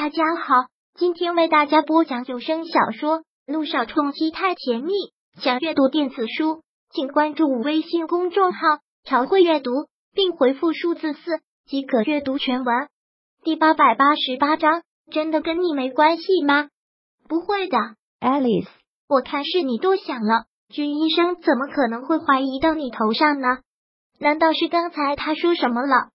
[0.00, 0.54] 大家好，
[0.94, 4.92] 今天为大家播讲有声小说《路上冲击太甜蜜》。
[5.42, 8.60] 想阅读电子书，请关注微信公众号
[9.02, 9.72] “朝会阅读”，
[10.14, 12.88] 并回复数字四即可阅读全文。
[13.42, 16.68] 第八百八十八章，真的跟你没关系吗？
[17.28, 17.76] 不会的
[18.20, 18.68] ，Alice。
[19.08, 20.44] 我看是你多想了。
[20.68, 23.48] 军医生怎么可能会怀疑到你头上呢？
[24.20, 26.10] 难道是刚才他说什么了？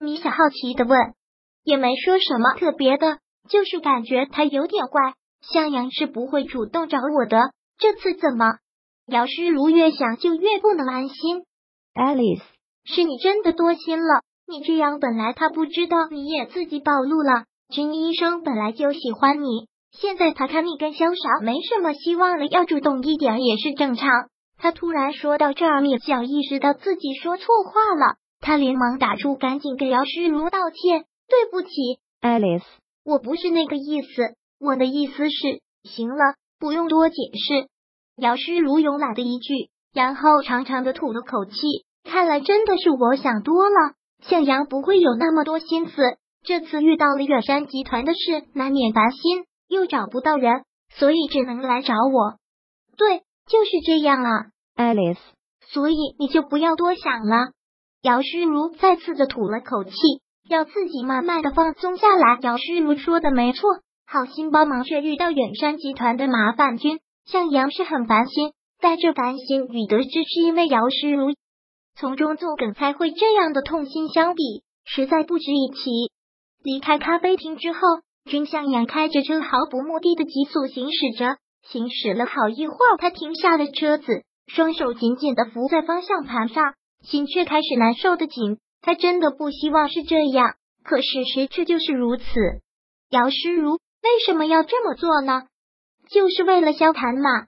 [0.00, 0.98] 米小好奇的问。
[1.62, 3.18] 也没说什么特别的。
[3.48, 7.38] 就是感觉他有点怪，向阳是不会主动找我的。
[7.78, 8.46] 这次怎么？
[9.06, 11.44] 姚诗如越想就越不能安心。
[11.94, 12.42] Alice，
[12.84, 14.22] 是你真的多心了。
[14.46, 17.44] 你这样本来他不知道，你也自己暴露了。
[17.70, 24.08] 军医生本来就喜欢你，现在他看你跟潇洒没什么希望了，要主动一点也是正常。
[24.56, 31.68] 他突然说到这儿，米小意识到自己说错话了，他连忙打出，赶紧给姚诗如道歉，对不起
[32.20, 32.64] ，Alice。
[33.08, 37.66] 我不是那个意思，我的意思是，行了，不用多解释。
[38.18, 41.54] 姚诗如慵懒的一句，然后长长的吐了口气。
[42.04, 46.02] 看来真的是我想多了，向阳不会有那么多心思。
[46.44, 52.36] 这次遇到了远山集团的事，难免烦心，又找不到人，所以只能来找我。
[52.98, 55.16] 对，就是这样啊，Alice。
[55.72, 57.52] 所以你就不要多想了。
[58.02, 59.92] 姚诗如再次的吐了口气。
[60.48, 62.38] 要自己慢慢的放松下来。
[62.42, 63.68] 姚诗如说的没错，
[64.06, 68.52] 好心帮忙却遇到远山集团的麻烦君，向阳是很烦心。
[68.80, 71.34] 但这烦心与得知是因为姚诗如
[71.96, 74.42] 从中作梗才会这样的痛心相比，
[74.84, 76.12] 实在不值一提。
[76.62, 77.80] 离开咖啡厅之后，
[78.24, 81.36] 君向阳开着车毫不目的的急速行驶着，
[81.68, 88.58] 行驶了好一会儿，他停下了车子，双手紧紧的扶在方向盘上，心却开始难受的紧。
[88.80, 92.24] 他真的不希望是这样，可事实却就是如此。
[93.10, 95.44] 姚诗如为什么要这么做呢？
[96.10, 97.46] 就是为了萧谈嘛，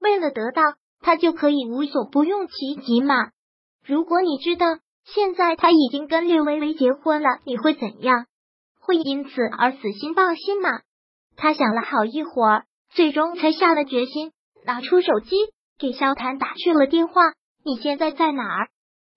[0.00, 0.62] 为了得到
[1.00, 3.30] 他就可以无所不用其极嘛。
[3.84, 4.66] 如果你知道
[5.04, 8.26] 现在他已经跟略微微结婚了，你会怎样？
[8.80, 10.80] 会因此而死心放心吗？
[11.36, 14.32] 他想了好一会儿，最终才下了决心，
[14.64, 15.36] 拿出手机
[15.78, 17.32] 给萧谈打去了电话。
[17.64, 18.68] 你现在在哪儿？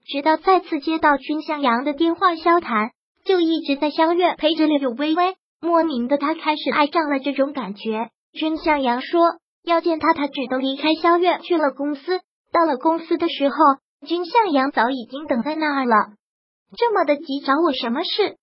[0.07, 2.91] 直到再次接到君向阳的电话，萧谈
[3.25, 5.35] 就一直在萧月陪着柳微微。
[5.61, 8.09] 莫名的，他开始爱上了这种感觉。
[8.31, 12.19] 君向阳说要见他，他只得离开萧月去了公司。
[12.51, 13.55] 到了公司的时候，
[14.05, 15.95] 君向阳早已经等在那儿了。
[16.77, 18.37] 这么的急，找我什么事？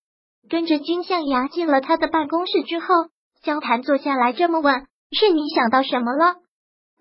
[0.51, 2.87] 跟着君向阳进了他的办公室之后，
[3.45, 4.87] 萧谈坐下来这么问
[5.17, 6.35] ：“是你想到什么了？”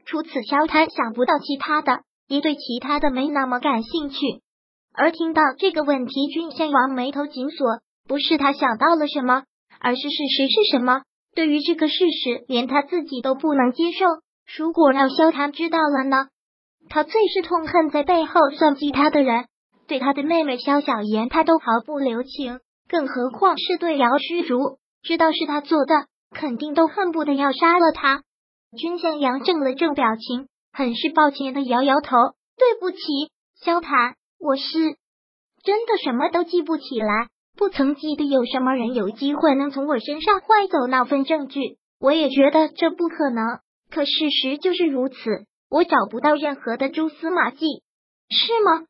[0.06, 4.18] 除此，萧谈想不到其他的，也对其他的没那么感兴趣。
[4.94, 9.44] 而听到这个问题，君向阳眉头紧锁，不是他想到了什么，
[9.80, 11.04] 而是事实是什么。
[11.34, 14.06] 对于这个事实，连他自己都不能接受。
[14.58, 16.28] 如果让萧谈知道了呢？
[16.90, 19.46] 他最是痛恨在背后算计他的人，
[19.88, 22.60] 对他的妹妹萧小言，他都毫不留情，
[22.90, 28.24] 更何况是对姚虚如，知道是他做的，肯定都恨不得要杀了他。
[28.78, 32.18] 君向阳正了正表情，很是抱歉的摇摇头
[32.58, 32.98] ：“对不起，
[33.64, 34.64] 萧谈。”我是
[35.64, 41.78] 真的什么都记不起来，不曾记得有什么人有机会能从我身上坏走那份证据。
[42.00, 43.60] 我也觉得这不可能，
[43.92, 45.16] 可事实就是如此。
[45.70, 47.84] 我找不到任何的蛛丝马迹，
[48.30, 48.88] 是吗？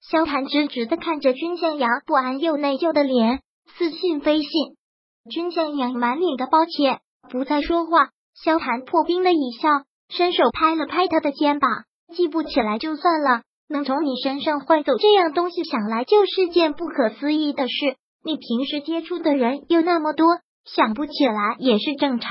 [0.00, 3.42] 萧谈直直的看着君向阳不安又内疚的脸，
[3.76, 4.48] 似信非信。
[5.30, 7.00] 君向阳满脸的抱歉，
[7.30, 8.08] 不再说话。
[8.34, 9.68] 萧谈破冰的一笑，
[10.08, 11.70] 伸手拍了拍他的肩膀，
[12.16, 13.42] 记不起来就算了。
[13.74, 17.96] 能从你身上换走这样东西，想来就是件不可思议的事。
[18.22, 20.28] 你平时接触的人又那么多，
[20.64, 22.30] 想不起来也是正常，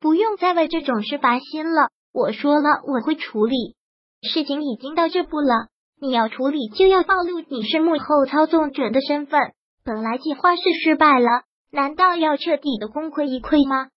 [0.00, 1.90] 不用再为这种事烦心了。
[2.14, 3.76] 我说了，我会处理。
[4.22, 5.66] 事情已经到这步了，
[6.00, 9.38] 你要处理就要暴露你是幕后操纵者的身份。
[9.84, 13.88] 本来计划是失败了，难道要彻底的功亏一篑吗？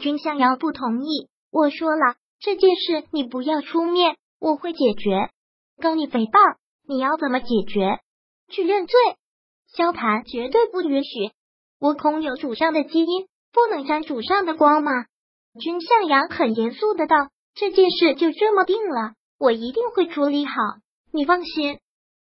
[0.00, 1.28] 君向阳不同意。
[1.50, 5.30] 我说了，这件事你不要出面，我会解决。
[5.80, 6.56] 告你诽谤，
[6.88, 8.00] 你要怎么解决？
[8.48, 8.98] 去认罪？
[9.76, 11.30] 萧谈绝对不允许。
[11.78, 14.92] 我空有主上的基因，不能沾主上的光吗？
[15.60, 17.16] 君向阳很严肃的道
[17.54, 20.52] ：“这件事就这么定了，我一定会处理好，
[21.12, 21.78] 你放心。”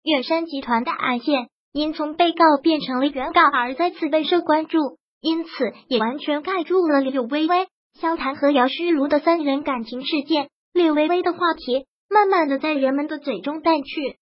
[0.03, 7.67] 远山集团的案件因从被告变成了原告而再次备受关注，因此也完全盖住了柳微微、
[7.99, 10.49] 萧谈和姚诗如的三人感情事件。
[10.73, 11.85] 柳微微的话题。
[12.11, 14.17] 慢慢的在人们的嘴中淡去。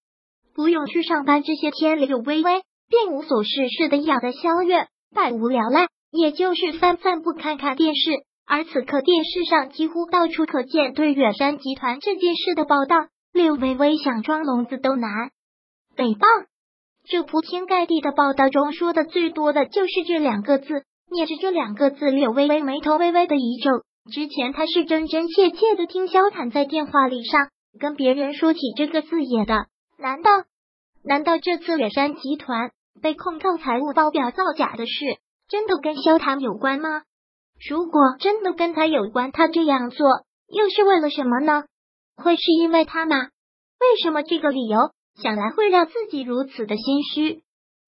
[0.54, 5.88] 不用去上班这些天，柳微微便无所事事的养在萧月，百无聊赖。
[6.12, 8.10] 也就是翻翻不看看电视。
[8.44, 12.96] 而此刻电视上几乎到处可见对远山集团这件事的报道，
[13.32, 15.08] 柳微微想装聋子都难。
[15.96, 16.46] 诽谤，
[17.04, 20.82] 这铺天盖地的报道中说的最多的就是这两个字。
[21.12, 23.70] 念着这两个字，柳微微眉头微微的一皱。
[24.12, 29.66] 之前他是真真切切的听萧坦在电话里上跟别人说起这个字眼的。
[29.98, 30.30] 难道，
[31.04, 32.70] 难道这次远山集团
[33.02, 35.18] 被控告财务报表造假的事，
[35.48, 37.02] 真的跟萧坦有关吗？
[37.68, 40.06] 如果真的跟他有关，他这样做
[40.48, 41.64] 又是为了什么呢？
[42.16, 43.16] 会是因为他吗？
[43.80, 44.78] 为什么这个理由
[45.22, 47.42] 想来会让自己如此的心虚？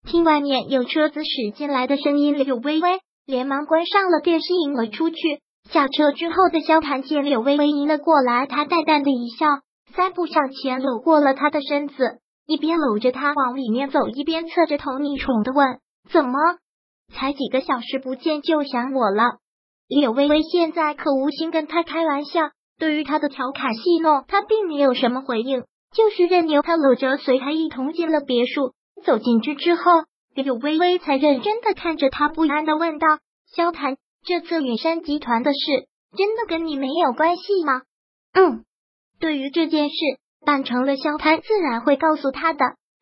[0.04, 5.16] 听外面有车子驶进来的声音，柳微微连忙关上了电视，迎了出去。
[5.70, 9.46] 下车之后的萧谈见柳微微迎了过来，他淡淡的一笑，
[9.94, 15.78] 三步上前搂过了他的身子，一边搂着他往里面走，一边侧着头溺宠的问
[16.10, 16.38] ：“怎么，
[17.12, 19.38] 才几个小时不见就想我了？”
[19.88, 22.40] 柳微微现在可无心跟他开玩笑，
[22.78, 25.64] 对于他的调侃戏弄，他并没有什么回应，
[25.94, 28.72] 就是任由他搂着，随他一同进了别墅。
[29.04, 29.82] 走进去之后，
[30.34, 33.06] 柳微微才认真的看着他，不安的问道
[33.54, 35.58] ：“萧谈，这次远山集团的事，
[36.16, 37.82] 真的跟你没有关系吗
[38.32, 38.64] ？”“嗯。”
[39.22, 39.94] 对于这件事
[40.44, 42.58] 办成了，萧谈自然会告诉他的。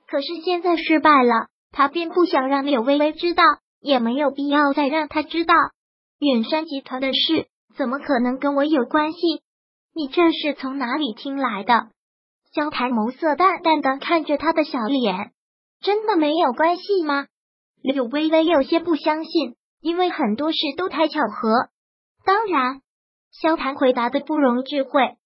[0.06, 3.42] 可是现在失败了，他并不想让柳微微知道，
[3.80, 5.54] 也没有必要再让他知道。
[6.18, 9.18] 远山集团的事怎么可能跟我有关系？
[9.94, 11.88] 你这是从哪里听来的？
[12.52, 15.30] 萧谈眸色淡淡的看着他的小脸，
[15.80, 17.28] 真的没有关系吗？
[17.82, 21.70] 柳微微有些不相信，因为很多事都太巧合。
[22.26, 22.82] 当然，
[23.32, 25.16] 萧谈回答的不容置喙。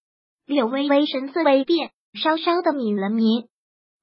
[0.47, 3.49] 柳微微神色微变，稍稍的抿了抿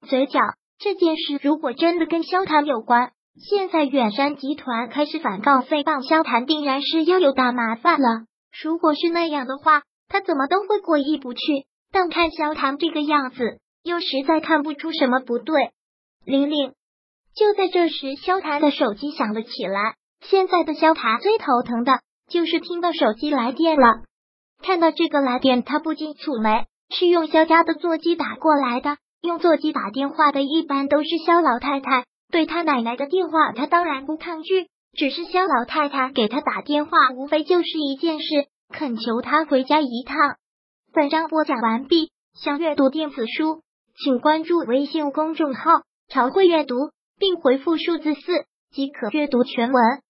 [0.08, 0.40] 嘴角。
[0.80, 8.26] 这件事如果真的跟萧谈有关，现在远山集团开始反告诽谤萧谈，定然是要有大麻烦了。
[8.64, 11.40] 如果是那样的话，他怎么都会过意不去。
[11.92, 15.72] 但看萧谈这个样子，又实在看不出什么不对。
[16.26, 16.74] 玲玲，
[17.36, 19.96] 就在这时，萧谈的手机响了起来。
[20.22, 22.00] 现在的萧谈最头疼的
[22.30, 24.04] 就是听到手机来电了。
[24.62, 28.98] 看到这个来电，他不禁蹙眉，是用肖家的座机打过来的。
[29.22, 32.06] 用座机打电话的，一般都是肖老太太。
[32.32, 34.68] 对他奶奶的电话，他当然不抗拒。
[34.94, 38.26] 只是肖老太太给他打电话，无非就是一件事，
[38.74, 40.18] 恳求他回家一趟。
[40.94, 43.62] 本章播讲完毕，想阅读电子书，
[44.04, 46.76] 请关注微信公众号“朝会阅读”，
[47.20, 48.22] 并回复数字四
[48.72, 50.02] 即可阅读全文。